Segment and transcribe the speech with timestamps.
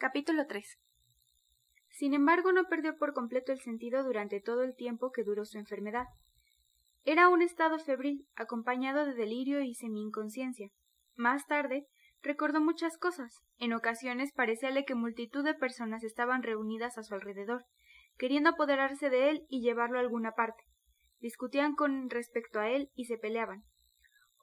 [0.00, 0.78] Capítulo 3
[1.90, 5.58] Sin embargo, no perdió por completo el sentido durante todo el tiempo que duró su
[5.58, 6.06] enfermedad.
[7.04, 10.70] Era un estado febril, acompañado de delirio y semi-inconsciencia.
[11.16, 11.86] Más tarde,
[12.22, 13.42] recordó muchas cosas.
[13.58, 17.66] En ocasiones parecíale que multitud de personas estaban reunidas a su alrededor,
[18.16, 20.64] queriendo apoderarse de él y llevarlo a alguna parte.
[21.18, 23.64] Discutían con respecto a él y se peleaban.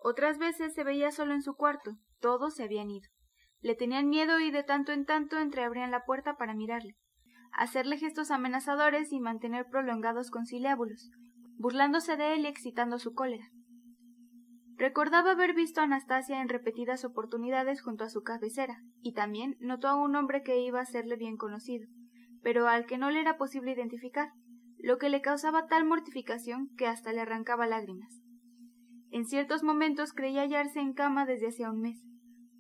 [0.04, 3.10] Otras veces se veía solo en su cuarto, todos se habían ido.
[3.62, 6.96] Le tenían miedo y de tanto en tanto entreabrían la puerta para mirarle,
[7.52, 11.10] hacerle gestos amenazadores y mantener prolongados conciliábulos,
[11.58, 13.50] burlándose de él y excitando su cólera.
[14.78, 19.88] Recordaba haber visto a Anastasia en repetidas oportunidades junto a su cabecera, y también notó
[19.88, 21.88] a un hombre que iba a serle bien conocido,
[22.44, 24.30] pero al que no le era posible identificar,
[24.78, 28.22] lo que le causaba tal mortificación que hasta le arrancaba lágrimas.
[29.10, 31.98] En ciertos momentos creía hallarse en cama desde hacía un mes,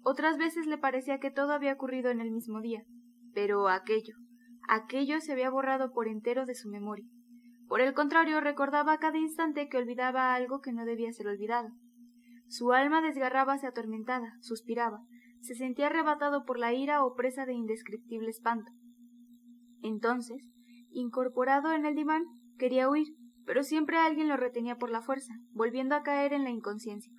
[0.09, 2.81] otras veces le parecía que todo había ocurrido en el mismo día,
[3.33, 4.15] pero aquello,
[4.69, 7.05] aquello se había borrado por entero de su memoria.
[7.67, 11.71] Por el contrario, recordaba a cada instante que olvidaba algo que no debía ser olvidado.
[12.47, 15.01] Su alma desgarrábase atormentada, suspiraba,
[15.41, 18.71] se sentía arrebatado por la ira o presa de indescriptible espanto.
[19.81, 20.41] Entonces,
[20.89, 22.23] incorporado en el diván,
[22.57, 23.07] quería huir,
[23.45, 27.11] pero siempre alguien lo retenía por la fuerza, volviendo a caer en la inconsciencia.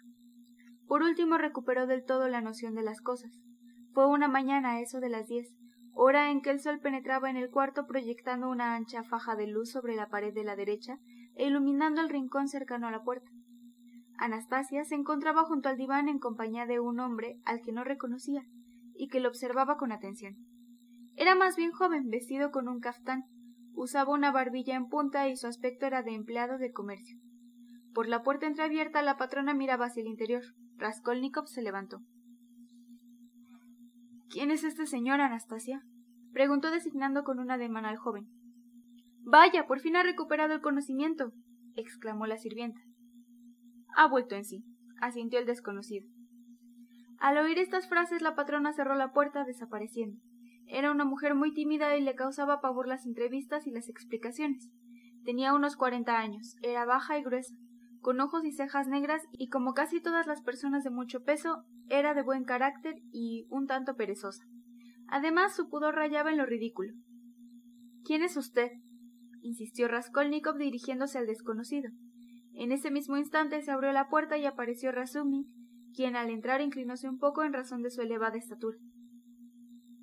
[0.89, 3.31] Por último recuperó del todo la noción de las cosas.
[3.93, 5.55] Fue una mañana a eso de las diez,
[5.93, 9.71] hora en que el sol penetraba en el cuarto proyectando una ancha faja de luz
[9.71, 10.99] sobre la pared de la derecha
[11.37, 13.31] e iluminando el rincón cercano a la puerta.
[14.17, 18.43] Anastasia se encontraba junto al diván en compañía de un hombre al que no reconocía
[18.95, 20.37] y que lo observaba con atención.
[21.17, 23.25] Era más bien joven, vestido con un caftán,
[23.75, 27.19] usaba una barbilla en punta y su aspecto era de empleado de comercio.
[27.93, 30.43] Por la puerta entreabierta la patrona miraba hacia el interior.
[30.79, 32.01] Raskolnikov se levantó.
[34.31, 35.83] ¿Quién es este señor, Anastasia?
[36.33, 38.29] preguntó designando con un ademán al joven.
[39.25, 41.33] Vaya, por fin ha recuperado el conocimiento,
[41.75, 42.81] exclamó la sirvienta.
[43.97, 44.65] Ha vuelto en sí,
[45.01, 46.07] asintió el desconocido.
[47.19, 50.21] Al oír estas frases la patrona cerró la puerta, desapareciendo.
[50.67, 54.71] Era una mujer muy tímida y le causaba pavor las entrevistas y las explicaciones.
[55.25, 57.55] Tenía unos cuarenta años, era baja y gruesa,
[58.01, 62.15] con ojos y cejas negras y como casi todas las personas de mucho peso, era
[62.15, 64.45] de buen carácter y un tanto perezosa.
[65.09, 66.93] Además, su pudor rayaba en lo ridículo.
[68.05, 68.71] ¿Quién es usted?
[69.41, 71.91] insistió Raskolnikov dirigiéndose al desconocido.
[72.55, 75.47] En ese mismo instante se abrió la puerta y apareció Razumny,
[75.95, 78.79] quien al entrar inclinóse un poco en razón de su elevada estatura.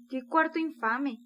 [0.09, 1.19] ¡Qué cuarto infame!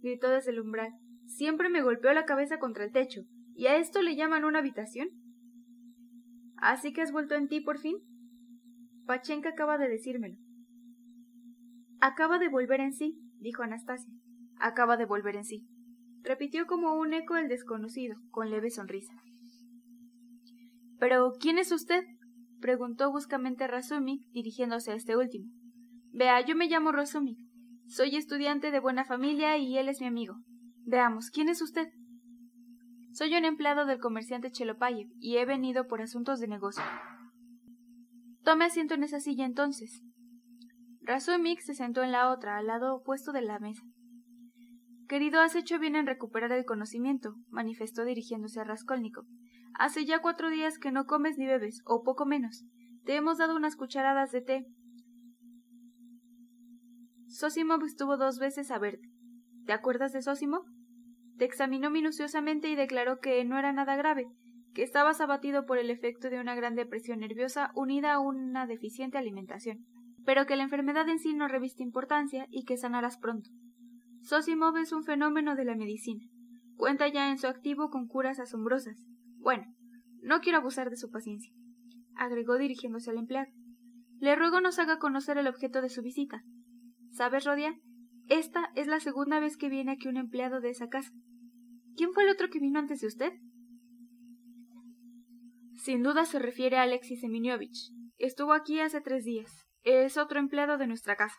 [0.00, 0.92] gritó desde el umbral.
[1.26, 3.22] Siempre me golpeó la cabeza contra el techo.
[3.54, 5.08] ¿Y a esto le llaman una habitación?
[6.62, 7.96] ¿Así que has vuelto en ti por fin?
[9.04, 10.36] Pachenka acaba de decírmelo.
[12.00, 14.14] Acaba de volver en sí, dijo Anastasia.
[14.60, 15.66] Acaba de volver en sí.
[16.22, 19.12] Repitió como un eco el desconocido, con leve sonrisa.
[21.00, 22.04] Pero, ¿quién es usted?
[22.60, 25.50] preguntó bruscamente Razumik, dirigiéndose a este último.
[26.12, 27.38] Vea, yo me llamo Razumik.
[27.88, 30.36] Soy estudiante de buena familia y él es mi amigo.
[30.84, 31.88] Veamos, ¿quién es usted?
[33.12, 36.82] Soy un empleado del comerciante Chelopayev y he venido por asuntos de negocio.
[38.42, 40.02] Tome asiento en esa silla entonces.
[41.02, 43.82] Razumik se sentó en la otra, al lado opuesto de la mesa.
[45.08, 49.26] Querido, has hecho bien en recuperar el conocimiento, manifestó dirigiéndose a Raskolnikov.
[49.74, 52.64] Hace ya cuatro días que no comes ni bebes, o poco menos.
[53.04, 54.66] Te hemos dado unas cucharadas de té.
[57.28, 59.10] Sosimov estuvo dos veces a verte.
[59.66, 60.64] ¿Te acuerdas de Sosimov?
[61.42, 64.28] Te examinó minuciosamente y declaró que no era nada grave,
[64.74, 69.18] que estabas abatido por el efecto de una gran depresión nerviosa unida a una deficiente
[69.18, 69.84] alimentación,
[70.24, 73.50] pero que la enfermedad en sí no reviste importancia y que sanarás pronto.
[74.20, 76.24] Sosimov es un fenómeno de la medicina.
[76.76, 79.04] Cuenta ya en su activo con curas asombrosas.
[79.38, 79.64] Bueno,
[80.22, 81.52] no quiero abusar de su paciencia,
[82.14, 83.50] agregó dirigiéndose al empleado.
[84.20, 86.44] Le ruego nos haga conocer el objeto de su visita.
[87.10, 87.74] ¿Sabes, Rodia?
[88.28, 91.10] Esta es la segunda vez que viene aquí un empleado de esa casa.
[91.96, 93.32] ¿Quién fue el otro que vino antes de usted?
[95.74, 97.90] Sin duda se refiere a Alexis Seminiovich.
[98.18, 99.66] Estuvo aquí hace tres días.
[99.82, 101.36] Es otro empleado de nuestra casa.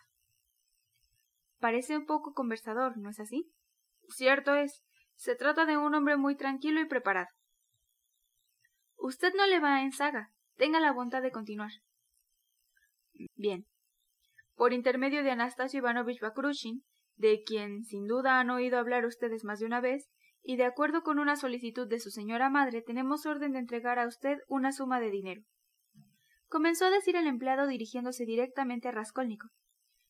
[1.58, 3.50] Parece un poco conversador, ¿no es así?
[4.08, 4.84] Cierto es.
[5.14, 7.28] Se trata de un hombre muy tranquilo y preparado.
[8.96, 10.30] Usted no le va en saga.
[10.56, 11.70] Tenga la bondad de continuar.
[13.34, 13.66] Bien.
[14.54, 16.84] Por intermedio de Anastasio Ivanovich Bakrushin,
[17.16, 20.10] de quien sin duda han oído hablar ustedes más de una vez,
[20.44, 24.06] y de acuerdo con una solicitud de su señora madre, tenemos orden de entregar a
[24.06, 25.42] usted una suma de dinero.
[26.48, 29.50] Comenzó a decir el empleado dirigiéndose directamente a Raskolnikov.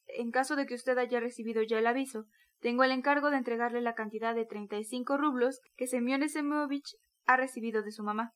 [0.07, 2.27] en caso de que usted haya recibido ya el aviso,
[2.61, 6.97] tengo el encargo de entregarle la cantidad de treinta y cinco rublos que Semyon Semovich
[7.27, 8.33] ha recibido de su mamá.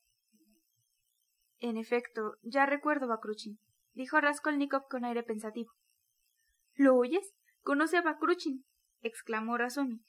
[1.59, 3.59] En efecto, ya recuerdo, Bakruchin,
[3.93, 5.71] dijo Raskolnikov con aire pensativo.
[6.75, 7.33] ¿Lo oyes?
[7.61, 8.63] Conoce a Bakruchin,
[9.01, 10.08] exclamó Razumik.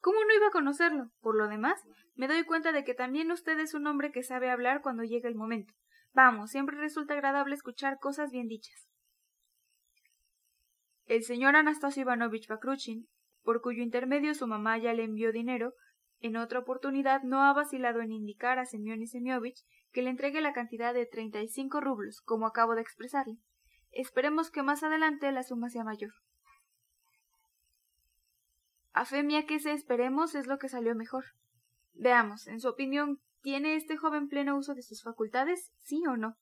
[0.00, 1.10] ¿Cómo no iba a conocerlo?
[1.20, 1.80] Por lo demás,
[2.14, 5.28] me doy cuenta de que también usted es un hombre que sabe hablar cuando llega
[5.28, 5.74] el momento.
[6.12, 8.88] Vamos, siempre resulta agradable escuchar cosas bien dichas.
[11.04, 13.08] El señor Anastasio Ivanovich Bakruchin,
[13.42, 15.74] por cuyo intermedio su mamá ya le envió dinero,
[16.20, 20.52] en otra oportunidad no ha vacilado en indicar a Semyon Semiovich que le entregue la
[20.52, 23.38] cantidad de treinta y cinco rublos, como acabo de expresarle.
[23.90, 26.12] Esperemos que más adelante la suma sea mayor.
[28.92, 31.24] A fe mía que se esperemos es lo que salió mejor.
[31.94, 36.36] Veamos, en su opinión, ¿tiene este joven pleno uso de sus facultades, sí o no?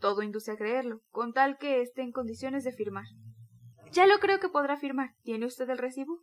[0.00, 3.04] Todo induce a creerlo, con tal que esté en condiciones de firmar.
[3.92, 5.14] Ya lo creo que podrá firmar.
[5.22, 6.22] ¿Tiene usted el recibo?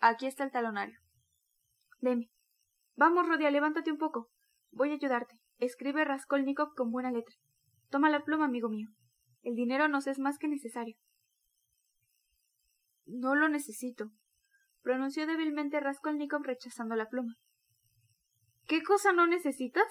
[0.00, 0.98] Aquí está el talonario.
[2.00, 2.30] Deme.
[2.96, 4.28] Vamos, Rodia, levántate un poco.
[4.72, 5.38] Voy a ayudarte.
[5.58, 7.34] Escribe Raskolnikov con buena letra.
[7.90, 8.88] Toma la pluma, amigo mío.
[9.42, 10.96] El dinero nos es más que necesario.
[13.12, 14.12] No lo necesito,
[14.82, 17.34] pronunció débilmente Raskolnikov rechazando la pluma.
[18.68, 19.84] ¿Qué cosa no necesitas?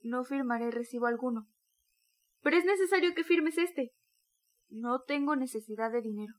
[0.00, 1.46] No firmaré recibo alguno.
[2.40, 3.92] Pero es necesario que firmes este.
[4.70, 6.32] No tengo necesidad de dinero.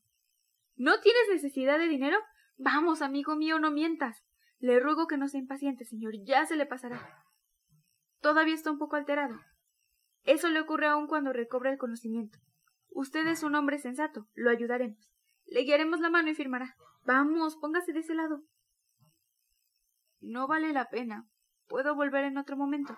[0.76, 2.18] ¿No tienes necesidad de dinero?
[2.58, 4.24] Vamos, amigo mío, no mientas.
[4.58, 6.14] Le ruego que no se impaciente, señor.
[6.26, 7.24] Ya se le pasará.
[8.22, 9.40] Todavía está un poco alterado.
[10.24, 12.40] Eso le ocurre aún cuando recobra el conocimiento.
[12.90, 14.28] Usted es un hombre sensato.
[14.34, 15.14] Lo ayudaremos.
[15.45, 16.75] Le guiaremos la mano y firmará.
[17.03, 18.42] Vamos, póngase de ese lado.
[20.19, 21.27] No vale la pena.
[21.68, 22.97] Puedo volver en otro momento.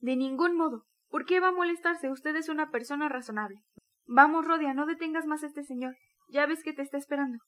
[0.00, 0.86] De ningún modo.
[1.08, 2.10] ¿Por qué va a molestarse?
[2.10, 3.62] Usted es una persona razonable.
[4.06, 5.96] Vamos, Rodia, no detengas más a este señor.
[6.28, 7.38] Ya ves que te está esperando.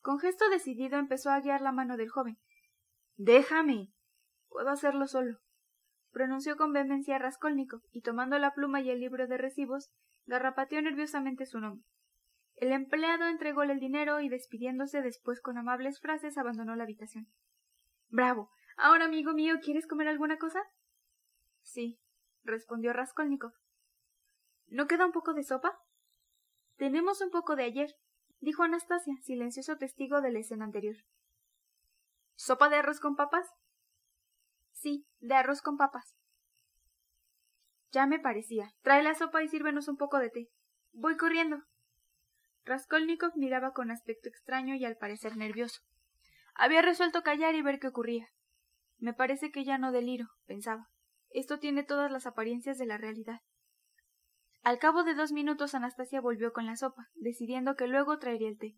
[0.00, 2.36] Con gesto decidido empezó a guiar la mano del joven.
[3.16, 3.92] Déjame.
[4.48, 5.38] Puedo hacerlo solo.
[6.10, 9.90] Pronunció con vehemencia Raskolnikov y tomando la pluma y el libro de recibos,
[10.26, 11.86] garrapateó nerviosamente su nombre.
[12.62, 17.26] El empleado entrególe el dinero y despidiéndose después con amables frases abandonó la habitación.
[18.08, 18.52] Bravo.
[18.76, 20.62] Ahora, amigo mío, ¿quieres comer alguna cosa?
[21.62, 21.98] Sí,
[22.44, 23.50] respondió Raskolnikov.
[24.68, 25.76] ¿No queda un poco de sopa?
[26.76, 27.96] Tenemos un poco de ayer,
[28.38, 30.98] dijo Anastasia, silencioso testigo de la escena anterior.
[32.36, 33.50] ¿Sopa de arroz con papas?
[34.70, 36.14] Sí, de arroz con papas.
[37.90, 38.72] Ya me parecía.
[38.82, 40.48] Trae la sopa y sírvenos un poco de té.
[40.92, 41.64] Voy corriendo.
[42.64, 45.80] Raskolnikov miraba con aspecto extraño y al parecer nervioso.
[46.54, 48.28] Había resuelto callar y ver qué ocurría.
[48.98, 50.88] Me parece que ya no deliro, pensaba.
[51.30, 53.40] Esto tiene todas las apariencias de la realidad.
[54.62, 58.58] Al cabo de dos minutos Anastasia volvió con la sopa, decidiendo que luego traería el
[58.58, 58.76] té.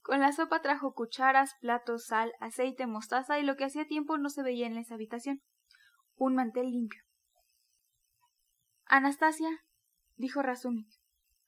[0.00, 4.30] Con la sopa trajo cucharas, platos, sal, aceite, mostaza y lo que hacía tiempo no
[4.30, 5.42] se veía en esa habitación.
[6.14, 7.02] Un mantel limpio.
[8.86, 9.50] Anastasia,
[10.14, 10.88] dijo Razumik,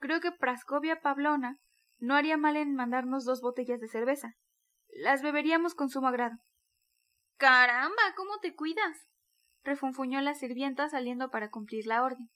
[0.01, 1.61] creo que Praskovia Pavlona
[1.99, 4.35] no haría mal en mandarnos dos botellas de cerveza.
[4.89, 6.37] Las beberíamos con sumo agrado.
[7.37, 9.07] Caramba, ¿cómo te cuidas?
[9.65, 12.31] refunfuñó la sirvienta saliendo para cumplir la orden.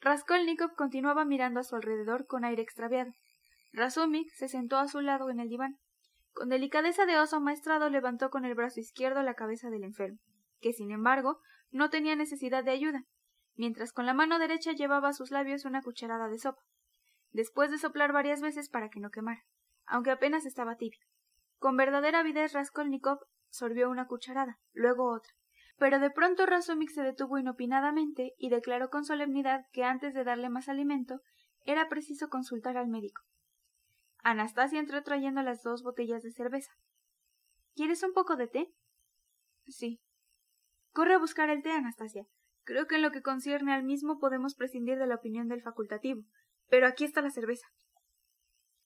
[0.00, 3.12] Raskolnikov continuaba mirando a su alrededor con aire extraviado.
[3.72, 5.78] Razumik se sentó a su lado en el diván.
[6.32, 10.18] Con delicadeza de oso maestrado levantó con el brazo izquierdo la cabeza del enfermo,
[10.60, 13.04] que sin embargo no tenía necesidad de ayuda,
[13.54, 16.62] mientras con la mano derecha llevaba a sus labios una cucharada de sopa
[17.32, 19.44] después de soplar varias veces para que no quemara,
[19.86, 21.00] aunque apenas estaba tibio.
[21.58, 23.18] Con verdadera avidez Raskolnikov
[23.50, 25.32] sorbió una cucharada, luego otra.
[25.78, 30.48] Pero de pronto Razumik se detuvo inopinadamente y declaró con solemnidad que antes de darle
[30.48, 31.20] más alimento
[31.64, 33.22] era preciso consultar al médico.
[34.22, 36.72] Anastasia entró trayendo las dos botellas de cerveza.
[37.74, 38.72] ¿Quieres un poco de té?
[39.66, 40.00] Sí.
[40.92, 42.26] Corre a buscar el té, Anastasia.
[42.64, 46.22] Creo que en lo que concierne al mismo podemos prescindir de la opinión del facultativo,
[46.72, 47.66] pero aquí está la cerveza.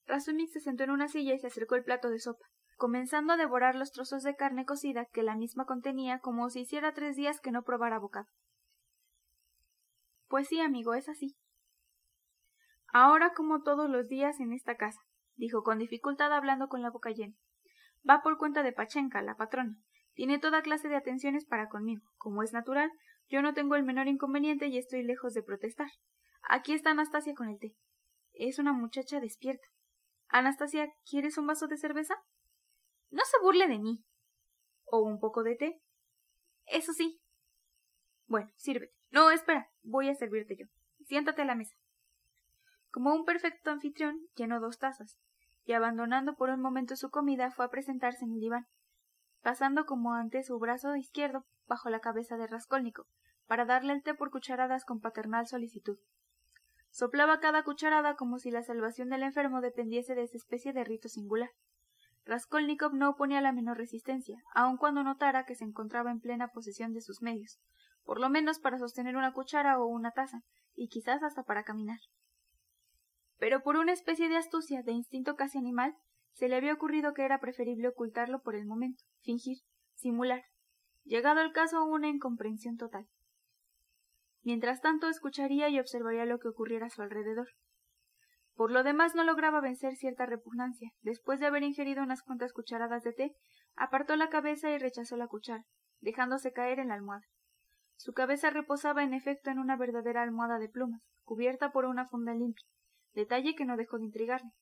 [0.06, 2.44] Razumik se sentó en una silla y se acercó el plato de sopa,
[2.76, 6.94] comenzando a devorar los trozos de carne cocida que la misma contenía como si hiciera
[6.94, 8.26] tres días que no probara bocado.
[10.26, 11.36] Pues sí, amigo, es así.
[12.92, 14.98] Ahora como todos los días en esta casa,
[15.36, 17.36] dijo con dificultad hablando con la boca llena.
[18.08, 19.76] Va por cuenta de Pachenka, la patrona.
[20.14, 22.02] Tiene toda clase de atenciones para conmigo.
[22.16, 22.90] Como es natural,
[23.28, 25.90] yo no tengo el menor inconveniente y estoy lejos de protestar.
[26.48, 27.76] Aquí está Anastasia con el té.
[28.32, 29.66] Es una muchacha despierta.
[30.28, 32.14] Anastasia, ¿quieres un vaso de cerveza?
[33.10, 34.04] No se burle de mí.
[34.84, 35.82] ¿O un poco de té?
[36.66, 37.20] Eso sí.
[38.26, 38.94] Bueno, sírvete.
[39.10, 40.66] No, espera, voy a servirte yo.
[41.04, 41.76] siéntate a la mesa.
[42.90, 45.18] Como un perfecto anfitrión, llenó dos tazas,
[45.64, 48.66] y abandonando por un momento su comida, fue a presentarse en el diván,
[49.42, 53.06] pasando como antes su brazo izquierdo bajo la cabeza de Raskolnikov,
[53.46, 55.98] para darle el té por cucharadas con paternal solicitud.
[56.96, 61.10] Soplaba cada cucharada como si la salvación del enfermo dependiese de esa especie de rito
[61.10, 61.50] singular.
[62.24, 66.94] Raskolnikov no oponía la menor resistencia, aun cuando notara que se encontraba en plena posesión
[66.94, 67.60] de sus medios,
[68.02, 70.40] por lo menos para sostener una cuchara o una taza,
[70.74, 71.98] y quizás hasta para caminar.
[73.36, 75.94] Pero por una especie de astucia, de instinto casi animal,
[76.32, 79.58] se le había ocurrido que era preferible ocultarlo por el momento, fingir,
[79.96, 80.44] simular,
[81.04, 83.06] llegado el caso una incomprensión total.
[84.46, 87.48] Mientras tanto escucharía y observaría lo que ocurriera a su alrededor.
[88.54, 90.92] Por lo demás no lograba vencer cierta repugnancia.
[91.02, 93.34] Después de haber ingerido unas cuantas cucharadas de té,
[93.74, 95.64] apartó la cabeza y rechazó la cuchara,
[96.00, 97.26] dejándose caer en la almohada.
[97.96, 102.32] Su cabeza reposaba en efecto en una verdadera almohada de plumas, cubierta por una funda
[102.32, 102.68] limpia,
[103.14, 104.52] detalle que no dejó de intrigarle.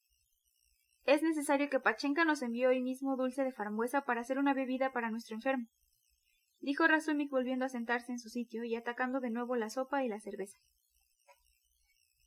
[1.05, 4.95] Es necesario que Pachenka nos envíe hoy mismo dulce de frambuesa para hacer una bebida
[4.95, 5.67] para nuestro enfermo,
[6.65, 10.09] dijo Razumik volviendo a sentarse en su sitio y atacando de nuevo la sopa y
[10.09, 10.59] la cerveza.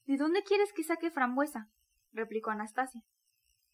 [0.06, 1.70] ¿De dónde quieres que saque frambuesa?
[2.14, 3.02] replicó Anastasia,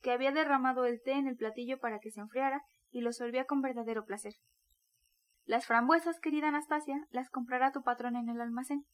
[0.01, 3.45] que había derramado el té en el platillo para que se enfriara y lo solvía
[3.45, 4.35] con verdadero placer.
[5.45, 8.85] Las frambuesas, querida Anastasia, las comprará tu patrón en el almacén.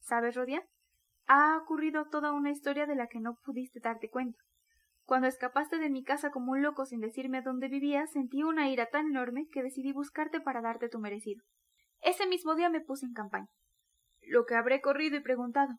[0.00, 0.66] ¿Sabes, Rodia?
[1.26, 4.40] Ha ocurrido toda una historia de la que no pudiste darte cuenta.
[5.04, 8.86] Cuando escapaste de mi casa como un loco sin decirme dónde vivías, sentí una ira
[8.86, 11.44] tan enorme que decidí buscarte para darte tu merecido.
[12.00, 13.48] Ese mismo día me puse en campaña.
[14.22, 15.74] Lo que habré corrido y preguntado,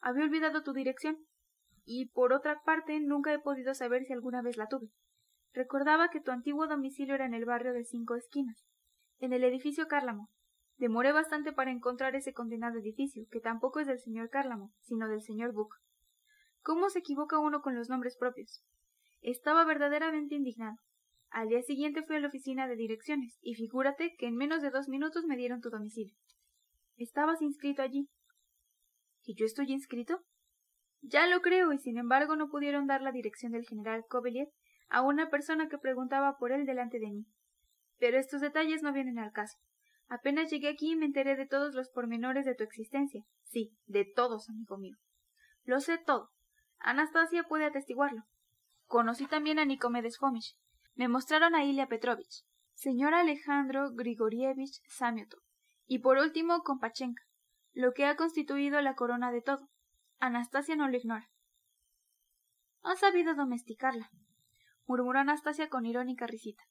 [0.00, 1.18] había olvidado tu dirección,
[1.84, 4.88] y por otra parte nunca he podido saber si alguna vez la tuve.
[5.52, 8.64] Recordaba que tu antiguo domicilio era en el barrio de Cinco Esquinas,
[9.18, 10.28] en el edificio Cárlamo.
[10.76, 15.22] Demoré bastante para encontrar ese condenado edificio, que tampoco es del señor Cárlamo, sino del
[15.22, 15.74] señor Buck.
[16.62, 18.62] ¿Cómo se equivoca uno con los nombres propios?
[19.20, 20.76] Estaba verdaderamente indignado.
[21.30, 24.70] Al día siguiente fui a la oficina de direcciones, y figúrate que en menos de
[24.70, 26.14] dos minutos me dieron tu domicilio.
[26.96, 28.08] Estabas inscrito allí,
[29.28, 30.24] ¿Y yo estoy inscrito?
[31.02, 34.48] Ya lo creo, y sin embargo no pudieron dar la dirección del general Covelier
[34.88, 37.26] a una persona que preguntaba por él delante de mí.
[37.98, 39.58] Pero estos detalles no vienen al caso.
[40.08, 43.22] Apenas llegué aquí me enteré de todos los pormenores de tu existencia.
[43.44, 44.96] Sí, de todos, amigo mío.
[45.64, 46.30] Lo sé todo.
[46.80, 48.22] Anastasia puede atestiguarlo.
[48.86, 50.56] Conocí también a Nicomedes Fomish.
[50.94, 52.44] Me mostraron a Ilya Petrovich,
[52.74, 55.40] señor Alejandro Grigorievich Samiotov,
[55.86, 57.22] y por último con Pachenka,
[57.72, 59.68] lo que ha constituido la corona de todo.
[60.18, 61.30] Anastasia no lo ignora.
[62.82, 64.10] Ha sabido domesticarla,
[64.86, 66.64] murmuró Anastasia con irónica risita.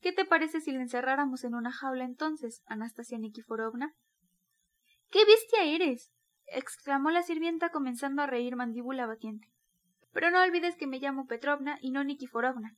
[0.00, 3.94] ¿Qué te parece si la encerráramos en una jaula entonces, Anastasia Nikiforovna?
[5.10, 6.12] ¡Qué bestia eres!
[6.46, 9.48] Exclamó la sirvienta comenzando a reír mandíbula batiente.
[10.12, 12.76] Pero no olvides que me llamo Petrovna y no Nikiforovna,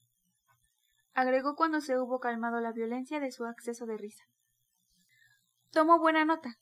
[1.15, 4.25] agregó cuando se hubo calmado la violencia de su acceso de risa.
[5.71, 6.59] Tomo buena nota,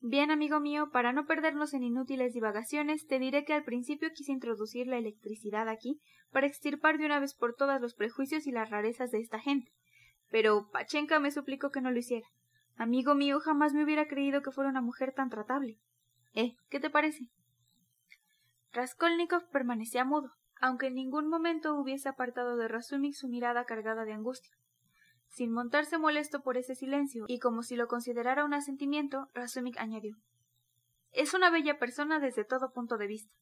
[0.00, 4.30] Bien, amigo mío, para no perdernos en inútiles divagaciones, te diré que al principio quise
[4.30, 6.00] introducir la electricidad aquí
[6.30, 9.72] para extirpar de una vez por todas los prejuicios y las rarezas de esta gente.
[10.30, 12.28] Pero Pachenka me suplicó que no lo hiciera.
[12.76, 15.80] Amigo mío, jamás me hubiera creído que fuera una mujer tan tratable.
[16.36, 16.54] ¿Eh?
[16.68, 17.30] ¿Qué te parece?
[18.72, 24.12] Raskolnikov permanecía mudo, aunque en ningún momento hubiese apartado de Razumik su mirada cargada de
[24.12, 24.52] angustia.
[25.28, 30.18] Sin montarse molesto por ese silencio, y como si lo considerara un asentimiento, Razumik añadió
[31.10, 33.32] Es una bella persona desde todo punto de vista.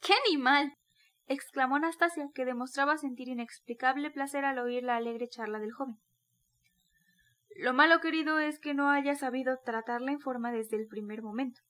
[0.00, 0.72] ¡Qué animal!
[1.26, 5.98] exclamó Anastasia, que demostraba sentir inexplicable placer al oír la alegre charla del joven.
[7.54, 11.60] Lo malo querido es que no haya sabido tratarla en forma desde el primer momento.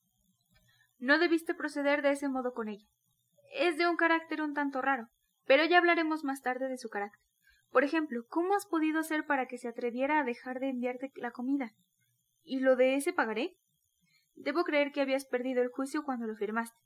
[1.03, 2.87] No debiste proceder de ese modo con ella.
[3.55, 5.09] Es de un carácter un tanto raro,
[5.45, 7.19] pero ya hablaremos más tarde de su carácter.
[7.71, 11.31] Por ejemplo, ¿cómo has podido hacer para que se atreviera a dejar de enviarte la
[11.31, 11.73] comida?
[12.41, 13.53] ¿Y lo de ese pagaré?
[14.35, 16.79] Debo creer que habías perdido el juicio cuando lo firmaste.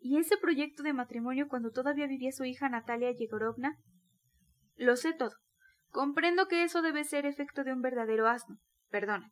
[0.00, 3.76] ¿Y ese proyecto de matrimonio cuando todavía vivía su hija Natalia Yegorovna?
[4.74, 5.36] Lo sé todo.
[5.90, 8.58] Comprendo que eso debe ser efecto de un verdadero asno.
[8.88, 9.30] Perdona.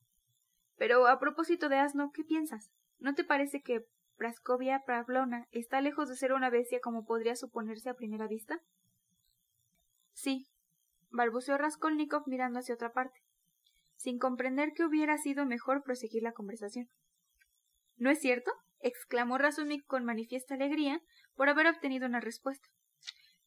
[0.77, 2.71] Pero a propósito de asno, ¿qué piensas?
[3.01, 3.85] ¿No te parece que
[4.19, 8.61] Praskovia Pavlona está lejos de ser una bestia como podría suponerse a primera vista?
[10.13, 10.49] Sí,
[11.11, 13.21] balbuceó Raskolnikov mirando hacia otra parte,
[13.95, 16.89] sin comprender que hubiera sido mejor proseguir la conversación.
[17.97, 18.51] ¿No es cierto?
[18.81, 21.01] exclamó Razumik con manifiesta alegría
[21.37, 22.69] por haber obtenido una respuesta.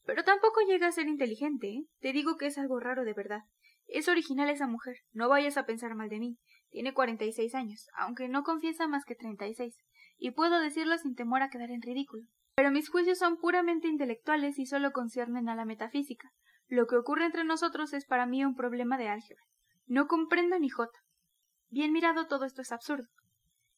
[0.05, 1.85] Pero tampoco llega a ser inteligente, ¿eh?
[1.99, 3.41] Te digo que es algo raro de verdad.
[3.87, 4.97] Es original esa mujer.
[5.11, 6.37] No vayas a pensar mal de mí.
[6.69, 9.77] Tiene cuarenta y seis años, aunque no confiesa más que treinta y seis.
[10.23, 12.27] Y puedo decirlo sin temor a quedar en ridículo.
[12.55, 16.31] Pero mis juicios son puramente intelectuales y solo conciernen a la metafísica.
[16.67, 19.43] Lo que ocurre entre nosotros es para mí un problema de álgebra.
[19.87, 20.99] No comprendo ni jota.
[21.71, 23.07] Bien mirado todo esto es absurdo.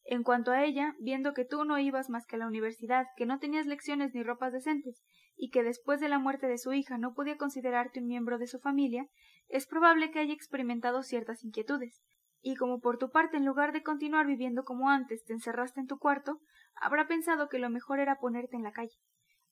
[0.04, 3.24] En cuanto a ella, viendo que tú no ibas más que a la universidad, que
[3.24, 5.02] no tenías lecciones ni ropas decentes,
[5.34, 8.48] y que después de la muerte de su hija no podía considerarte un miembro de
[8.48, 9.06] su familia,
[9.48, 12.02] es probable que haya experimentado ciertas inquietudes,
[12.44, 15.86] y como por tu parte en lugar de continuar viviendo como antes te encerraste en
[15.86, 16.40] tu cuarto,
[16.74, 19.00] habrá pensado que lo mejor era ponerte en la calle.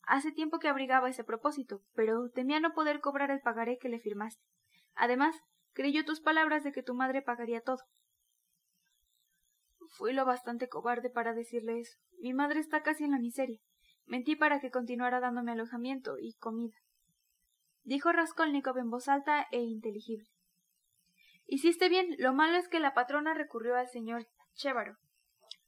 [0.02, 3.98] Hace tiempo que abrigaba ese propósito, pero temía no poder cobrar el pagaré que le
[3.98, 4.44] firmaste.
[4.94, 5.34] Además,
[5.72, 7.82] creyó tus palabras de que tu madre pagaría todo.
[9.96, 11.96] Fui lo bastante cobarde para decirle eso.
[12.20, 13.58] Mi madre está casi en la miseria.
[14.04, 16.76] Mentí para que continuara dándome alojamiento y comida.
[17.84, 20.28] Dijo Raskolnikov en voz alta e inteligible.
[21.52, 22.16] Hiciste bien.
[22.16, 24.96] Lo malo es que la patrona recurrió al señor Chévaro,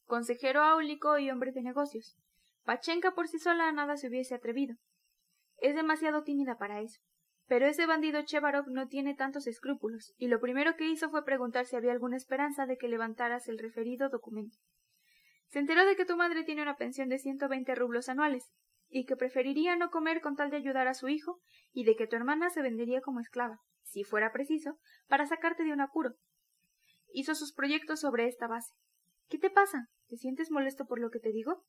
[0.06, 2.16] consejero áulico y hombre de negocios.
[2.62, 4.76] Pachenka por sí sola nada se hubiese atrevido.
[5.58, 7.02] Es demasiado tímida para eso.
[7.48, 11.66] Pero ese bandido Chevarov no tiene tantos escrúpulos, y lo primero que hizo fue preguntar
[11.66, 14.56] si había alguna esperanza de que levantaras el referido documento.
[15.48, 18.50] Se enteró de que tu madre tiene una pensión de ciento veinte rublos anuales,
[18.88, 21.42] y que preferiría no comer con tal de ayudar a su hijo,
[21.74, 25.72] y de que tu hermana se vendería como esclava, si fuera preciso, para sacarte de
[25.72, 26.14] un apuro.
[27.12, 28.72] Hizo sus proyectos sobre esta base.
[29.28, 29.88] ¿Qué te pasa?
[30.08, 31.64] ¿Te sientes molesto por lo que te digo?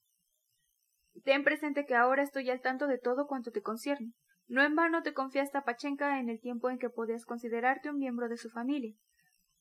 [1.23, 4.13] Ten presente que ahora estoy al tanto de todo cuanto te concierne.
[4.47, 7.97] No en vano te confiaste a Pachenka en el tiempo en que podías considerarte un
[7.97, 8.95] miembro de su familia.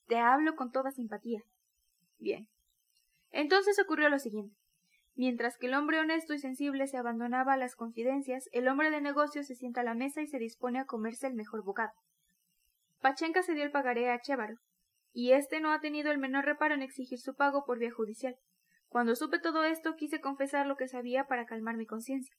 [0.06, 1.42] Te hablo con toda simpatía.
[2.18, 2.48] Bien.
[3.30, 4.56] Entonces ocurrió lo siguiente.
[5.16, 9.00] Mientras que el hombre honesto y sensible se abandonaba a las confidencias, el hombre de
[9.00, 11.92] negocios se sienta a la mesa y se dispone a comerse el mejor bocado.
[13.04, 14.56] Pachenka se dio el pagaré a Chévaro,
[15.12, 18.34] y éste no ha tenido el menor reparo en exigir su pago por vía judicial.
[18.88, 22.34] Cuando supe todo esto quise confesar lo que sabía para calmar mi conciencia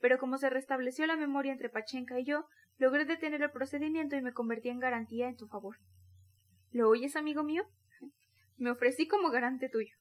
[0.00, 2.46] pero como se restableció la memoria entre Pachenka y yo,
[2.78, 5.76] logré detener el procedimiento y me convertí en garantía en tu favor.
[6.70, 7.64] ¿Lo oyes, amigo mío?
[8.56, 9.94] Me ofrecí como garante tuyo.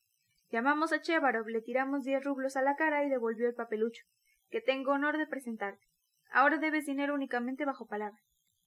[0.50, 4.04] Llamamos a Chevarov, le tiramos diez rublos a la cara y devolvió el papelucho,
[4.50, 5.86] que tengo honor de presentarte.
[6.32, 8.20] Ahora debes dinero únicamente bajo palabra.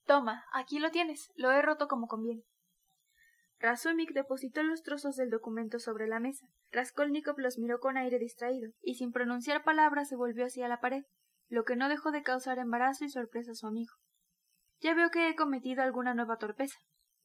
[0.04, 2.44] Toma, aquí lo tienes, lo he roto como conviene.
[3.58, 6.46] Razumik depositó los trozos del documento sobre la mesa.
[6.72, 11.04] Raskolnikov los miró con aire distraído, y sin pronunciar palabra se volvió hacia la pared
[11.52, 13.92] lo que no dejó de causar embarazo y sorpresa a su amigo.
[14.80, 16.78] Ya veo que he cometido alguna nueva torpeza,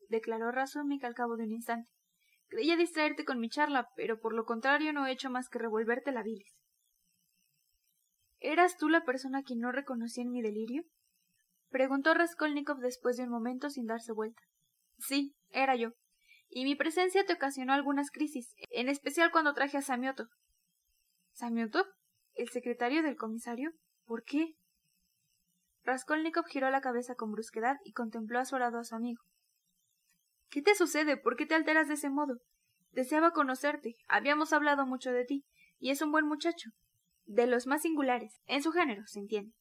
[0.09, 1.89] declaró Razumik al cabo de un instante.
[2.49, 6.11] Creía distraerte con mi charla, pero por lo contrario no he hecho más que revolverte
[6.11, 6.57] la bilis.
[8.39, 10.83] ¿Eras tú la persona que no reconocí en mi delirio?
[11.69, 14.41] Preguntó Raskolnikov después de un momento sin darse vuelta.
[14.97, 15.91] Sí, era yo.
[16.49, 20.27] Y mi presencia te ocasionó algunas crisis, en especial cuando traje a Samiotov.
[21.33, 21.85] ¿Samiotov?
[22.33, 23.71] ¿El secretario del comisario?
[24.05, 24.55] ¿Por qué?
[25.83, 29.23] Raskolnikov giró la cabeza con brusquedad y contempló azorado a su amigo.
[30.49, 31.17] ¿Qué te sucede?
[31.17, 32.39] ¿Por qué te alteras de ese modo?
[32.91, 33.95] Deseaba conocerte.
[34.07, 35.45] Habíamos hablado mucho de ti.
[35.79, 36.71] Y es un buen muchacho.
[37.25, 38.41] De los más singulares.
[38.45, 39.53] En su género, se entiende.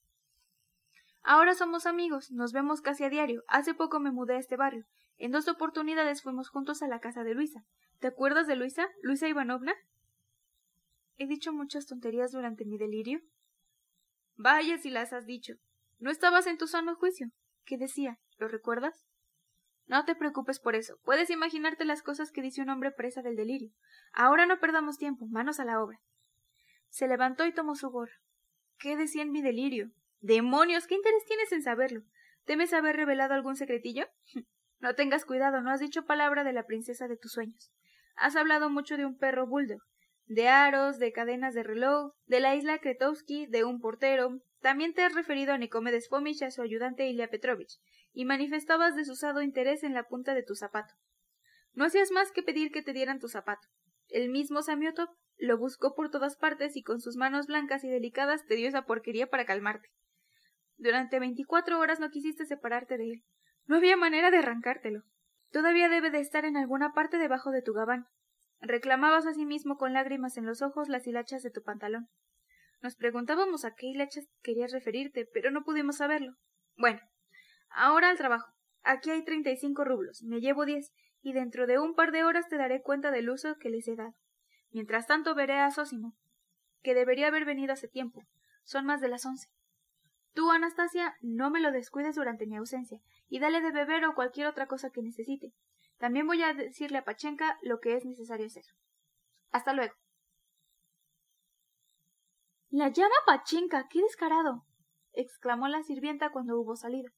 [1.28, 2.30] Ahora somos amigos.
[2.30, 3.42] Nos vemos casi a diario.
[3.48, 4.86] Hace poco me mudé a este barrio.
[5.18, 7.64] En dos oportunidades fuimos juntos a la casa de Luisa.
[7.98, 8.86] ¿Te acuerdas de Luisa?
[9.02, 9.74] ¿Luisa Ivanovna?
[11.16, 13.22] ¿He dicho muchas tonterías durante mi delirio?
[14.36, 15.54] Vaya si las has dicho.
[15.98, 17.32] No estabas en tu sano juicio.
[17.64, 18.20] ¿Qué decía?
[18.38, 19.04] ¿Lo recuerdas?
[19.88, 20.96] No te preocupes por eso.
[21.02, 23.72] Puedes imaginarte las cosas que dice un hombre presa del delirio.
[24.12, 25.26] Ahora no perdamos tiempo.
[25.26, 25.98] Manos a la obra.
[26.88, 28.14] Se levantó y tomó su gorro.
[28.78, 29.90] ¿Qué decía en mi delirio?
[30.20, 30.86] ¡Demonios!
[30.86, 32.02] ¿Qué interés tienes en saberlo?
[32.44, 34.06] ¿Temes haber revelado algún secretillo?
[34.80, 37.72] no tengas cuidado, no has dicho palabra de la princesa de tus sueños.
[38.16, 39.82] Has hablado mucho de un perro bulldog
[40.26, 44.40] de aros, de cadenas de reloj, de la isla Kretovsky, de un portero.
[44.60, 47.78] También te has referido a Nicomedes Fomich y a su ayudante Ilya Petrovich,
[48.12, 50.94] y manifestabas desusado interés en la punta de tu zapato.
[51.74, 53.68] No hacías más que pedir que te dieran tu zapato.
[54.08, 58.46] El mismo Samiotov lo buscó por todas partes y con sus manos blancas y delicadas
[58.46, 59.90] te dio esa porquería para calmarte.
[60.78, 63.24] Durante veinticuatro horas no quisiste separarte de él.
[63.66, 65.02] No había manera de arrancártelo.
[65.50, 68.06] Todavía debe de estar en alguna parte debajo de tu gabán.
[68.60, 72.08] Reclamabas asimismo con lágrimas en los ojos las hilachas de tu pantalón.
[72.82, 76.34] Nos preguntábamos a qué hilachas querías referirte, pero no pudimos saberlo.
[76.76, 77.00] Bueno,
[77.70, 78.52] ahora al trabajo.
[78.82, 82.22] Aquí hay treinta y cinco rublos, me llevo diez, y dentro de un par de
[82.22, 84.14] horas te daré cuenta del uso que les he dado.
[84.70, 86.14] Mientras tanto veré a Sósimo,
[86.82, 88.22] que debería haber venido hace tiempo.
[88.62, 89.48] Son más de las once.
[90.36, 94.48] Tú, Anastasia, no me lo descuides durante mi ausencia, y dale de beber o cualquier
[94.48, 95.54] otra cosa que necesite.
[95.96, 98.64] También voy a decirle a Pachenka lo que es necesario hacer.
[99.50, 99.94] Hasta luego.
[102.68, 103.88] La llama Pachinka.
[103.88, 104.66] ¡Qué descarado!
[105.14, 107.10] exclamó la sirvienta cuando hubo salido.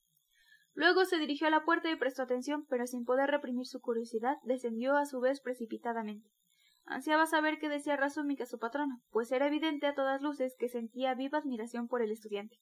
[0.75, 4.37] Luego se dirigió a la puerta y prestó atención, pero sin poder reprimir su curiosidad,
[4.45, 6.31] descendió a su vez precipitadamente.
[6.85, 10.69] Ansiaba saber qué decía Razumik a su patrona, pues era evidente a todas luces que
[10.69, 12.61] sentía viva admiración por el estudiante.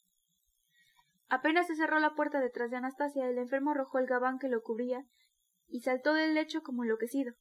[1.28, 4.62] Apenas se cerró la puerta detrás de Anastasia, el enfermo arrojó el gabán que lo
[4.62, 5.04] cubría
[5.66, 7.34] y saltó del lecho como enloquecido.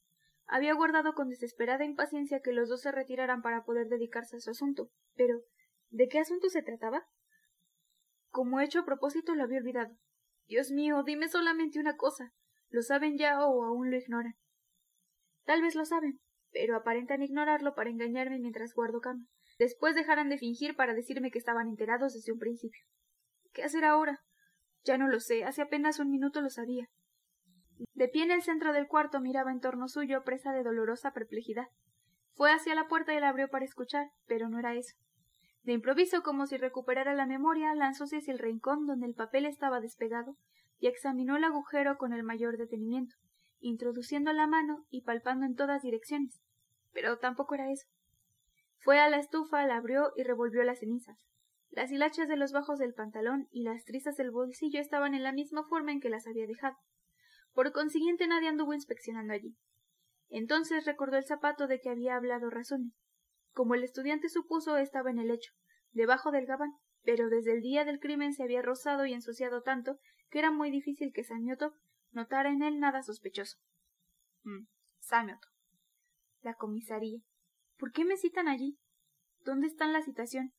[0.46, 4.50] Había guardado con desesperada impaciencia que los dos se retiraran para poder dedicarse a su
[4.50, 4.90] asunto.
[5.14, 5.40] Pero,
[5.90, 7.06] ¿de qué asunto se trataba?
[8.30, 9.96] Como hecho a propósito lo había olvidado.
[10.46, 12.32] Dios mío, dime solamente una cosa.
[12.68, 14.34] ¿Lo saben ya o aún lo ignoran?
[15.44, 16.20] Tal vez lo saben,
[16.50, 19.24] pero aparentan ignorarlo para engañarme mientras guardo cama.
[19.58, 22.82] Después dejarán de fingir para decirme que estaban enterados desde un principio.
[23.56, 24.22] ¿Qué hacer ahora?
[24.84, 26.90] Ya no lo sé, hace apenas un minuto lo sabía.
[27.94, 31.68] De pie en el centro del cuarto miraba en torno suyo, presa de dolorosa perplejidad.
[32.34, 34.94] Fue hacia la puerta y la abrió para escuchar, pero no era eso.
[35.62, 39.80] De improviso, como si recuperara la memoria, lanzóse hacia el rincón donde el papel estaba
[39.80, 40.36] despegado
[40.78, 43.14] y examinó el agujero con el mayor detenimiento,
[43.60, 46.42] introduciendo la mano y palpando en todas direcciones.
[46.92, 47.88] Pero tampoco era eso.
[48.80, 51.16] Fue a la estufa, la abrió y revolvió las cenizas.
[51.76, 55.32] Las hilachas de los bajos del pantalón y las trizas del bolsillo estaban en la
[55.32, 56.74] misma forma en que las había dejado.
[57.52, 59.58] Por consiguiente nadie anduvo inspeccionando allí.
[60.30, 62.94] Entonces recordó el zapato de que había hablado Razón.
[63.52, 65.52] Como el estudiante supuso, estaba en el lecho,
[65.92, 69.98] debajo del gabán, pero desde el día del crimen se había rozado y ensuciado tanto
[70.30, 71.74] que era muy difícil que Samioto
[72.10, 73.58] notara en él nada sospechoso.
[74.44, 74.64] Mm,
[75.00, 75.48] Samioto.
[76.40, 77.20] La comisaría.
[77.76, 78.78] ¿Por qué me citan allí?
[79.40, 80.54] ¿Dónde está la citación?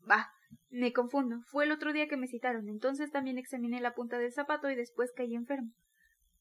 [0.00, 0.30] Bah,
[0.68, 1.42] me confundo.
[1.46, 2.68] Fue el otro día que me citaron.
[2.68, 5.72] Entonces también examiné la punta del zapato y después caí enfermo.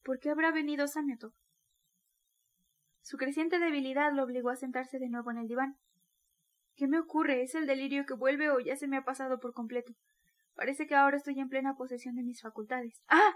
[0.04, 1.34] ¿Por qué habrá venido Samioto?
[3.02, 5.78] Su creciente debilidad lo obligó a sentarse de nuevo en el diván.
[6.76, 7.42] ¿Qué me ocurre?
[7.42, 9.94] ¿Es el delirio que vuelve o ya se me ha pasado por completo?
[10.56, 13.02] Parece que ahora estoy en plena posesión de mis facultades.
[13.08, 13.34] ¡Ah!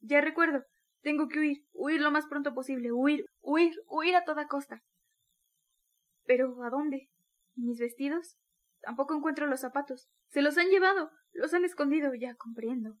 [0.00, 0.64] Ya recuerdo.
[1.02, 4.82] Tengo que huir, huir lo más pronto posible, huir, huir, huir a toda costa.
[6.24, 7.08] Pero ¿a dónde?
[7.56, 8.36] ¿Y mis vestidos?
[8.82, 10.08] Tampoco encuentro los zapatos.
[10.28, 11.10] Se los han llevado.
[11.32, 12.14] Los han escondido.
[12.14, 12.96] Ya comprendo.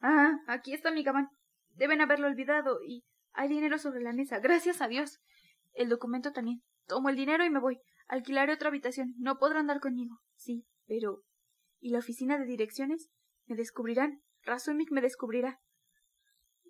[0.00, 1.28] Ah, aquí está mi gabán.
[1.74, 4.38] Deben haberlo olvidado y hay dinero sobre la mesa.
[4.40, 5.20] Gracias a Dios.
[5.72, 6.62] El documento también.
[6.86, 7.80] Tomo el dinero y me voy.
[8.08, 9.14] Alquilaré otra habitación.
[9.18, 10.20] No podrán andar conmigo.
[10.34, 11.22] Sí, pero.
[11.78, 13.10] ¿Y la oficina de direcciones?
[13.46, 14.22] ¿Me descubrirán?
[14.42, 15.60] Razumik me descubrirá.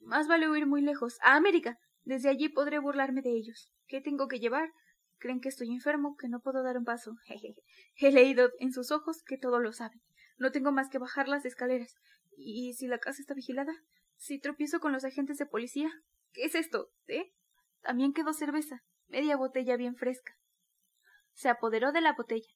[0.02, 1.18] Más vale huir muy lejos.
[1.22, 1.78] A América.
[2.02, 3.72] Desde allí podré burlarme de ellos.
[3.86, 4.70] ¿Qué tengo que llevar?
[5.20, 7.14] Creen que estoy enfermo, que no puedo dar un paso.
[7.24, 7.62] Jejeje.
[7.96, 10.00] He leído en sus ojos que todo lo saben.
[10.38, 11.94] No tengo más que bajar las escaleras.
[12.36, 13.72] ¿Y si la casa está vigilada?
[14.16, 15.90] Si tropiezo con los agentes de policía.
[16.32, 16.90] ¿Qué es esto?
[17.06, 17.32] ¿Eh?
[17.82, 20.32] También quedó cerveza, media botella bien fresca.
[21.32, 22.48] Se apoderó de la botella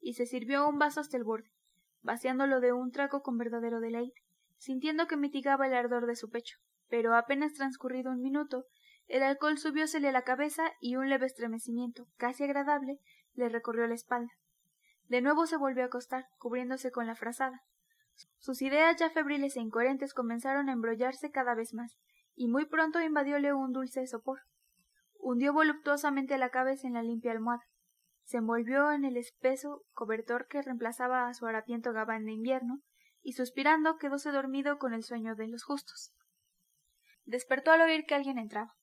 [0.00, 1.50] y se sirvió un vaso hasta el borde,
[2.02, 4.20] vaciándolo de un trago con verdadero deleite,
[4.58, 6.58] sintiendo que mitigaba el ardor de su pecho.
[6.88, 8.66] Pero apenas transcurrido un minuto,
[9.08, 12.98] el alcohol subiósele a la cabeza y un leve estremecimiento, casi agradable,
[13.34, 14.32] le recorrió la espalda.
[15.08, 17.62] De nuevo se volvió a acostar, cubriéndose con la frazada.
[18.38, 21.98] Sus ideas ya febriles e incoherentes comenzaron a embrollarse cada vez más,
[22.34, 24.40] y muy pronto invadióle un dulce sopor.
[25.18, 27.62] Hundió voluptuosamente la cabeza en la limpia almohada.
[28.24, 32.80] Se envolvió en el espeso cobertor que reemplazaba a su harapiento gabán de invierno,
[33.22, 36.12] y suspirando quedóse dormido con el sueño de los justos.
[37.24, 38.74] Despertó al oír que alguien entraba.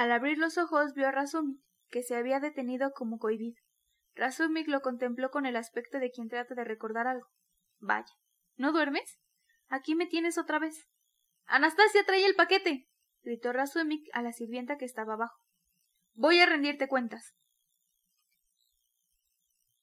[0.00, 1.60] Al abrir los ojos vio a Razumik,
[1.90, 3.60] que se había detenido como cohibido.
[4.14, 7.28] Razumik lo contempló con el aspecto de quien trata de recordar algo.
[7.80, 8.08] Vaya.
[8.56, 9.18] ¿No duermes?
[9.68, 10.88] Aquí me tienes otra vez.
[11.44, 12.88] Anastasia, trae el paquete.
[13.20, 15.36] gritó Razumik a la sirvienta que estaba abajo.
[16.14, 17.34] Voy a rendirte cuentas.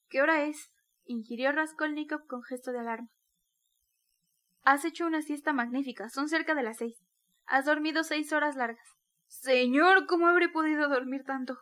[0.10, 0.72] ¿Qué hora es?
[1.04, 3.10] inquirió Raskolnikov con gesto de alarma.
[4.64, 6.10] Has hecho una siesta magnífica.
[6.10, 6.98] Son cerca de las seis.
[7.46, 8.97] Has dormido seis horas largas.
[9.28, 11.60] Señor, ¿cómo habré podido dormir tanto?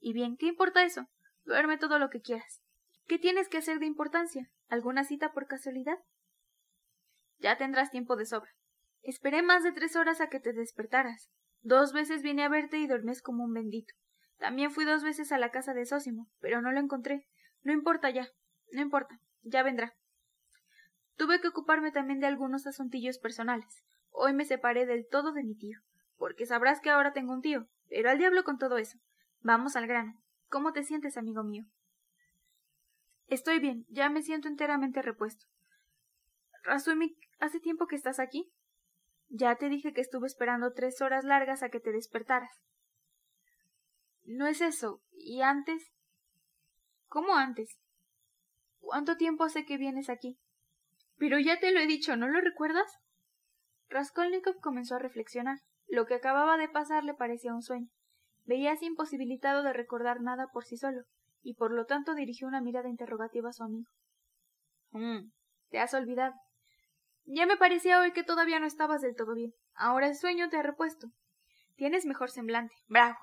[0.00, 1.08] Y bien, ¿qué importa eso?
[1.44, 2.62] Duerme todo lo que quieras.
[3.06, 4.50] ¿Qué tienes que hacer de importancia?
[4.68, 5.98] ¿Alguna cita por casualidad?
[7.38, 8.50] Ya tendrás tiempo de sobra.
[9.02, 11.30] Esperé más de tres horas a que te despertaras.
[11.62, 13.94] Dos veces vine a verte y dormís como un bendito.
[14.38, 17.26] También fui dos veces a la casa de Sósimo, pero no lo encontré.
[17.62, 18.28] No importa ya.
[18.72, 19.20] No importa.
[19.42, 19.94] Ya vendrá.
[21.16, 23.84] Tuve que ocuparme también de algunos asuntillos personales.
[24.10, 25.78] Hoy me separé del todo de mi tío,
[26.16, 28.98] porque sabrás que ahora tengo un tío, pero al diablo con todo eso.
[29.40, 30.20] Vamos al grano.
[30.48, 31.64] ¿Cómo te sientes, amigo mío?
[33.28, 35.46] Estoy bien, ya me siento enteramente repuesto.
[36.62, 38.52] Razumik, ¿hace tiempo que estás aquí?
[39.28, 42.60] Ya te dije que estuve esperando tres horas largas a que te despertaras.
[44.24, 45.00] No es eso.
[45.12, 45.92] ¿Y antes?
[47.08, 47.78] ¿Cómo antes?
[48.80, 50.38] ¿Cuánto tiempo hace que vienes aquí?
[51.18, 52.98] Pero ya te lo he dicho, ¿no lo recuerdas?
[53.88, 55.60] Raskolnikov comenzó a reflexionar.
[55.88, 57.88] Lo que acababa de pasar le parecía un sueño.
[58.44, 61.02] Veíase imposibilitado de recordar nada por sí solo,
[61.42, 63.90] y por lo tanto dirigió una mirada interrogativa a su amigo.
[64.90, 65.30] Mm,
[65.70, 66.34] te has olvidado.
[67.24, 69.52] Ya me parecía hoy que todavía no estabas del todo bien.
[69.74, 71.08] Ahora el sueño te ha repuesto.
[71.74, 72.74] Tienes mejor semblante.
[72.86, 73.18] Bravo.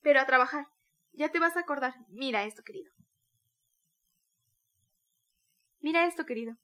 [0.00, 0.66] Pero a trabajar.
[1.12, 1.94] Ya te vas a acordar.
[2.08, 2.90] Mira esto, querido.
[5.80, 6.54] Mira esto, querido.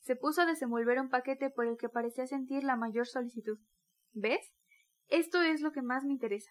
[0.00, 3.58] Se puso a desenvolver un paquete por el que parecía sentir la mayor solicitud.
[4.12, 4.52] ¿Ves?
[5.08, 6.50] Esto es lo que más me interesa.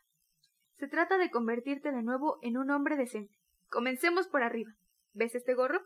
[0.76, 3.38] Se trata de convertirte de nuevo en un hombre decente.
[3.68, 4.72] Comencemos por arriba.
[5.14, 5.82] ¿Ves este gorro?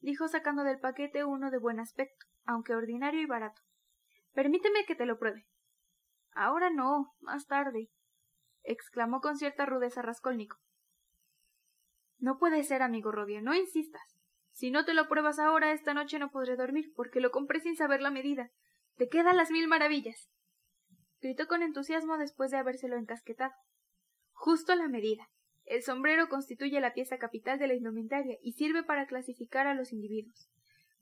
[0.00, 3.60] dijo sacando del paquete uno de buen aspecto, aunque ordinario y barato.
[4.32, 5.46] Permíteme que te lo pruebe.
[6.32, 7.90] Ahora no, más tarde,
[8.62, 10.58] exclamó con cierta rudeza Raskolnikov.
[12.18, 14.18] No puede ser, amigo Rodia, no insistas.
[14.52, 17.76] Si no te lo pruebas ahora, esta noche no podré dormir, porque lo compré sin
[17.76, 18.50] saber la medida.
[18.96, 20.28] Te quedan las mil maravillas.
[21.20, 23.52] Gritó con entusiasmo después de habérselo encasquetado.
[24.32, 25.28] Justo la medida.
[25.64, 29.92] El sombrero constituye la pieza capital de la indumentaria y sirve para clasificar a los
[29.92, 30.48] individuos.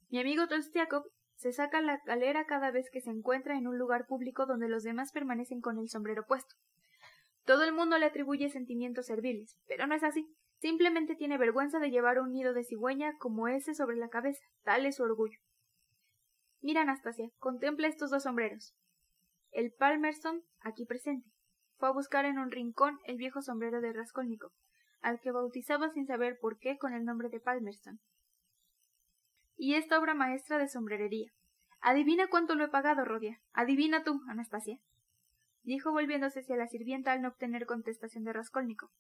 [0.09, 1.05] Mi amigo Tolstiakov
[1.37, 4.83] se saca la galera cada vez que se encuentra en un lugar público donde los
[4.83, 6.57] demás permanecen con el sombrero puesto.
[7.45, 10.27] Todo el mundo le atribuye sentimientos serviles, pero no es así.
[10.59, 14.43] Simplemente tiene vergüenza de llevar un nido de cigüeña como ese sobre la cabeza.
[14.65, 15.39] Tal es su orgullo.
[16.61, 18.75] Mira, Anastasia, contempla estos dos sombreros.
[19.57, 21.31] El Palmerston, aquí presente,
[21.79, 24.53] fue a buscar en un rincón el viejo sombrero de Raskolnikov,
[25.01, 27.99] al que bautizaba sin saber por qué con el nombre de Palmerston.
[29.57, 31.33] Y esta obra maestra de sombrerería.
[31.81, 33.41] Adivina cuánto lo he pagado, Rodia.
[33.55, 34.79] Adivina tú, Anastasia.
[35.63, 38.91] Dijo volviéndose hacia la sirvienta al no obtener contestación de Raskolnikov.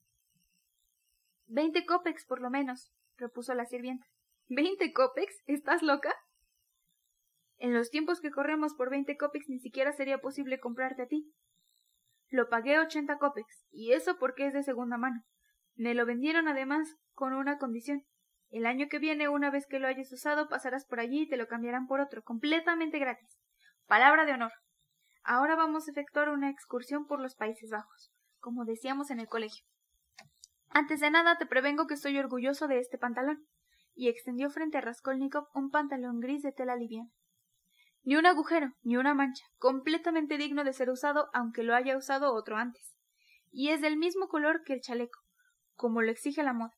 [1.44, 4.06] Veinte copex, por lo menos, repuso la sirvienta.
[4.48, 5.34] ¿Veinte copex?
[5.44, 6.14] ¿Estás loca?
[7.58, 11.32] En los tiempos que corremos por veinte copex ni siquiera sería posible comprarte a ti,
[12.28, 15.22] lo pagué ochenta copex, y eso porque es de segunda mano.
[15.74, 18.02] Me lo vendieron además con una condición.
[18.50, 21.36] El año que viene, una vez que lo hayas usado, pasarás por allí y te
[21.36, 23.38] lo cambiarán por otro, completamente gratis.
[23.86, 24.52] Palabra de honor.
[25.22, 29.64] Ahora vamos a efectuar una excursión por los Países Bajos, como decíamos en el colegio.
[30.68, 33.46] Antes de nada te prevengo que estoy orgulloso de este pantalón,
[33.94, 37.10] y extendió frente a Raskolnikov un pantalón gris de tela liviana.
[38.06, 42.34] Ni un agujero, ni una mancha, completamente digno de ser usado aunque lo haya usado
[42.34, 42.96] otro antes.
[43.50, 45.18] Y es del mismo color que el chaleco,
[45.74, 46.72] como lo exige la moda.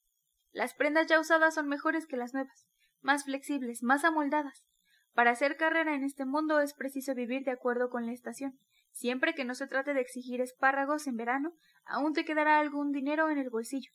[0.53, 2.67] Las prendas ya usadas son mejores que las nuevas,
[3.03, 4.65] más flexibles, más amoldadas.
[5.13, 8.59] Para hacer carrera en este mundo es preciso vivir de acuerdo con la estación.
[8.93, 11.53] Siempre que no se trate de exigir espárragos en verano,
[11.85, 13.91] aún te quedará algún dinero en el bolsillo.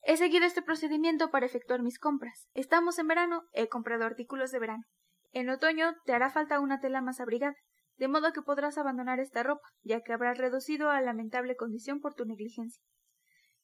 [0.00, 2.48] He seguido este procedimiento para efectuar mis compras.
[2.54, 4.84] Estamos en verano, he comprado artículos de verano.
[5.32, 7.56] En otoño te hará falta una tela más abrigada,
[7.96, 12.14] de modo que podrás abandonar esta ropa, ya que habrás reducido a lamentable condición por
[12.14, 12.82] tu negligencia.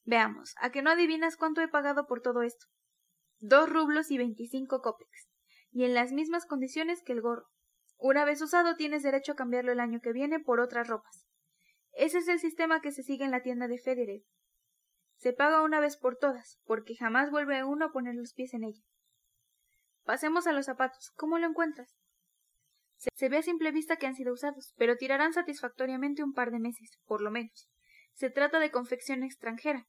[0.03, 2.65] Veamos, ¿a que no adivinas cuánto he pagado por todo esto?
[3.39, 5.29] Dos rublos y veinticinco copex,
[5.71, 7.47] y en las mismas condiciones que el gorro.
[7.97, 11.25] Una vez usado tienes derecho a cambiarlo el año que viene por otras ropas.
[11.93, 14.21] Ese es el sistema que se sigue en la tienda de Federer.
[15.15, 18.65] Se paga una vez por todas, porque jamás vuelve uno a poner los pies en
[18.65, 18.83] ella.
[20.05, 21.11] Pasemos a los zapatos.
[21.15, 21.97] ¿Cómo lo encuentras?
[23.15, 26.59] Se, ve a simple vista que han sido usados, pero tirarán satisfactoriamente un par de
[26.59, 27.67] meses, por lo menos.
[28.13, 29.87] Se trata de confección extranjera.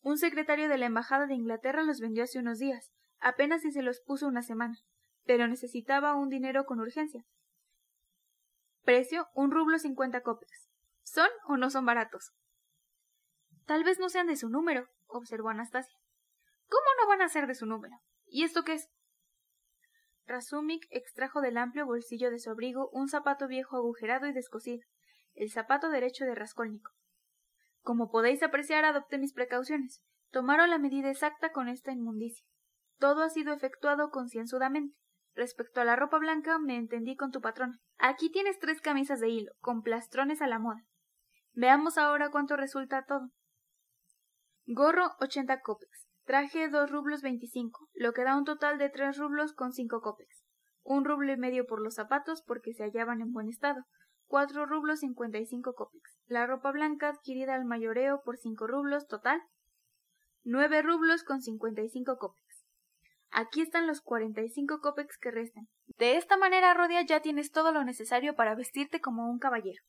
[0.00, 3.82] Un secretario de la Embajada de Inglaterra los vendió hace unos días, apenas si se
[3.82, 4.78] los puso una semana,
[5.26, 7.24] pero necesitaba un dinero con urgencia.
[8.82, 10.70] Precio un rublo cincuenta copias.
[11.02, 12.32] ¿Son o no son baratos?
[13.66, 15.98] Tal vez no sean de su número, observó Anastasia.
[16.68, 17.96] ¿Cómo no van a ser de su número?
[18.26, 18.88] ¿Y esto qué es?
[20.26, 24.84] Razumik extrajo del amplio bolsillo de su abrigo un zapato viejo agujerado y descosido,
[25.34, 26.92] el zapato derecho de Raskolnikov.
[27.82, 30.02] Como podéis apreciar, adopté mis precauciones.
[30.30, 32.46] Tomaron la medida exacta con esta inmundicia.
[32.98, 34.94] Todo ha sido efectuado concienzudamente.
[35.34, 37.80] Respecto a la ropa blanca, me entendí con tu patrona.
[37.98, 40.84] Aquí tienes tres camisas de hilo, con plastrones a la moda.
[41.52, 43.30] Veamos ahora cuánto resulta todo.
[44.66, 49.52] Gorro ochenta copex, Traje dos rublos veinticinco, lo que da un total de tres rublos
[49.52, 50.44] con cinco copex.
[50.84, 53.82] Un rublo y medio por los zapatos porque se hallaban en buen estado.
[54.28, 56.20] Cuatro rublos cincuenta y cinco copex.
[56.28, 59.42] La ropa blanca adquirida al mayoreo por cinco rublos total.
[60.44, 62.64] Nueve rublos con cincuenta y cinco copex.
[63.32, 65.66] Aquí están los cuarenta y cinco copex que restan.
[65.98, 69.82] De esta manera, Rodia, ya tienes todo lo necesario para vestirte como un caballero.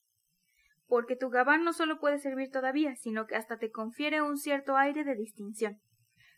[0.87, 4.75] Porque tu gabán no solo puede servir todavía, sino que hasta te confiere un cierto
[4.75, 5.79] aire de distinción.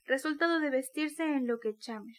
[0.05, 2.15] Resultado de vestirse en lo que chamer.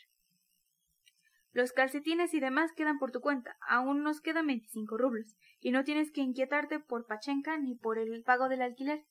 [1.52, 3.56] Los calcetines y demás quedan por tu cuenta.
[3.60, 5.36] Aún nos quedan veinticinco rublos.
[5.60, 9.04] Y no tienes que inquietarte por Pachenka ni por el pago del alquiler.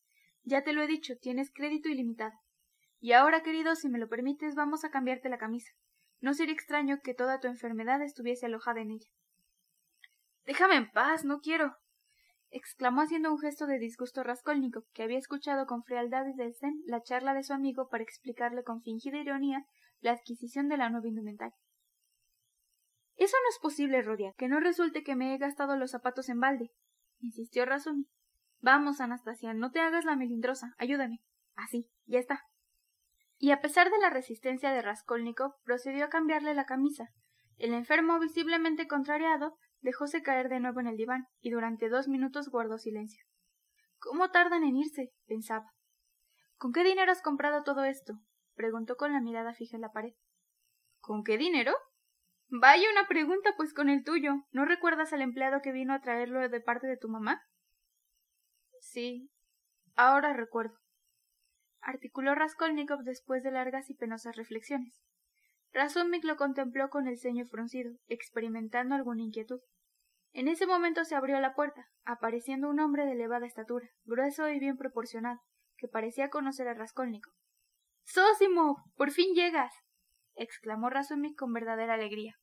[0.43, 2.33] Ya te lo he dicho, tienes crédito ilimitado.
[2.99, 5.71] Y ahora, querido, si me lo permites, vamos a cambiarte la camisa.
[6.19, 9.07] No sería extraño que toda tu enfermedad estuviese alojada en ella.
[10.45, 11.77] Déjame en paz, no quiero.
[12.53, 17.01] Exclamó haciendo un gesto de disgusto Raskolnikov, que había escuchado con frialdad y desdén la
[17.01, 19.65] charla de su amigo para explicarle con fingida ironía
[19.99, 21.57] la adquisición de la nueva indumentaria.
[23.15, 26.39] Eso no es posible, Rodia, que no resulte que me he gastado los zapatos en
[26.39, 26.71] balde,
[27.19, 28.07] insistió Razumi.
[28.61, 31.19] Vamos, Anastasia, no te hagas la melindrosa, ayúdame.
[31.55, 32.43] Así, ya está.
[33.37, 37.09] Y a pesar de la resistencia de Raskolnikov, procedió a cambiarle la camisa.
[37.57, 42.49] El enfermo, visiblemente contrariado, dejóse caer de nuevo en el diván, y durante dos minutos
[42.49, 43.23] guardó silencio.
[43.99, 45.11] ¿Cómo tardan en irse?
[45.27, 45.71] pensaba.
[46.57, 48.13] ¿Con qué dinero has comprado todo esto?
[48.55, 50.13] preguntó con la mirada fija en la pared.
[50.99, 51.73] ¿Con qué dinero?
[52.47, 54.45] Vaya una pregunta, pues con el tuyo.
[54.51, 57.41] ¿No recuerdas al empleado que vino a traerlo de parte de tu mamá?
[58.79, 59.29] Sí,
[59.95, 60.77] ahora recuerdo.
[61.81, 65.03] Articuló Raskolnikov después de largas y penosas reflexiones.
[65.73, 69.59] Razumik lo contempló con el ceño fruncido, experimentando alguna inquietud.
[70.33, 74.59] En ese momento se abrió la puerta, apareciendo un hombre de elevada estatura, grueso y
[74.59, 75.39] bien proporcionado,
[75.77, 77.33] que parecía conocer a Raskolnikov.
[78.03, 78.83] ¡Sósimo!
[78.95, 79.73] ¡Por fin llegas!
[80.35, 82.35] exclamó Razumik con verdadera alegría.